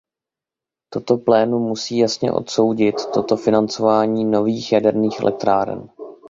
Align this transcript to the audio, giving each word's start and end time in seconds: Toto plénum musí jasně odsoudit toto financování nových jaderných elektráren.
Toto 0.93 1.17
plénum 1.17 1.61
musí 1.63 1.97
jasně 1.97 2.31
odsoudit 2.31 2.95
toto 3.13 3.37
financování 3.37 4.25
nových 4.25 4.71
jaderných 4.71 5.19
elektráren. 5.19 5.89